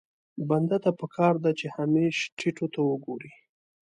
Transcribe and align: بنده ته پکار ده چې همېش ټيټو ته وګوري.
بنده 0.49 0.77
ته 0.83 0.91
پکار 0.99 1.33
ده 1.43 1.51
چې 1.59 1.67
همېش 1.77 2.15
ټيټو 2.37 2.65
ته 2.73 2.79
وګوري. 2.89 3.31